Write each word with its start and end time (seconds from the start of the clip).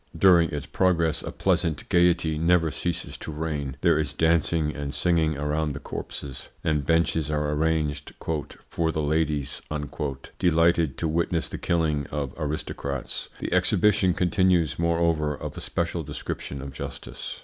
During 0.17 0.49
its 0.49 0.65
progress 0.65 1.21
a 1.21 1.31
pleasant 1.31 1.87
gaiety 1.87 2.35
never 2.39 2.71
ceases 2.71 3.19
to 3.19 3.31
reign. 3.31 3.77
There 3.81 3.99
is 3.99 4.13
dancing 4.13 4.75
and 4.75 4.91
singing 4.91 5.37
around 5.37 5.73
the 5.73 5.79
corpses, 5.79 6.49
and 6.63 6.83
benches 6.83 7.29
are 7.29 7.51
arranged 7.51 8.11
"for 8.71 8.91
the 8.91 8.99
ladies," 9.03 9.61
delighted 10.39 10.97
to 10.97 11.07
witness 11.07 11.49
the 11.49 11.59
killing 11.59 12.07
of 12.07 12.33
aristocrats. 12.35 13.29
The 13.37 13.53
exhibition 13.53 14.15
continues, 14.15 14.79
moreover, 14.79 15.35
of 15.35 15.55
a 15.55 15.61
special 15.61 16.01
description 16.01 16.63
of 16.63 16.73
justice. 16.73 17.39